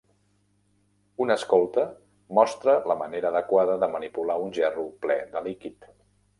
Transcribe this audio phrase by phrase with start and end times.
[1.25, 1.83] Un escolta
[2.39, 5.91] mostra la manera adequada de manipular un gerro ple de líquid.